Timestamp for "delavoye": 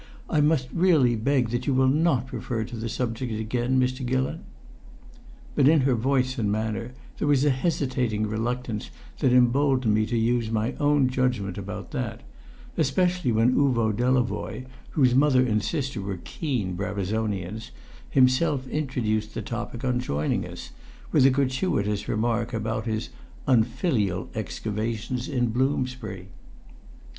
13.93-14.65